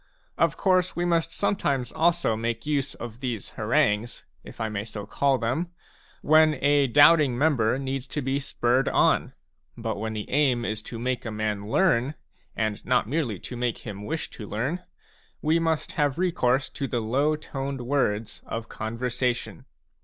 Of 0.35 0.57
course 0.57 0.95
we 0.95 1.05
must 1.05 1.31
sometimes 1.31 1.91
also 1.91 2.35
make 2.35 2.65
use 2.65 2.95
of 2.95 3.19
these 3.19 3.51
harangues, 3.51 4.23
if 4.43 4.59
I 4.59 4.67
may 4.67 4.83
so 4.83 5.05
call 5.05 5.37
them, 5.37 5.69
when 6.23 6.55
a 6.55 6.87
doubting 6.87 7.37
member 7.37 7.77
needs 7.77 8.07
to 8.07 8.21
be 8.23 8.39
spurred 8.39 8.89
on; 8.89 9.33
but 9.77 9.99
when 9.99 10.13
the 10.13 10.27
aim 10.31 10.65
is 10.65 10.81
to 10.89 10.97
make 10.97 11.23
a 11.23 11.29
man 11.29 11.69
learn, 11.69 12.15
and 12.55 12.83
not 12.83 13.07
merely 13.07 13.37
to 13.41 13.55
make 13.55 13.77
him 13.85 14.03
wish 14.03 14.31
to 14.31 14.47
learn, 14.47 14.81
we 15.39 15.59
must 15.59 15.91
have 15.91 16.17
recourse 16.17 16.67
to 16.71 16.87
the 16.87 16.99
low 16.99 17.35
toned 17.35 17.81
words 17.81 18.41
of 18.47 18.69
conversation. 18.69 19.65